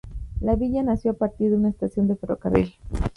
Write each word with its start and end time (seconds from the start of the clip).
La 0.47 0.55
villa 0.61 0.81
nació 0.87 1.11
a 1.11 1.17
partir 1.19 1.51
de 1.51 1.57
una 1.57 1.69
estación 1.69 2.07
de 2.07 2.15
ferrocarril. 2.15 2.73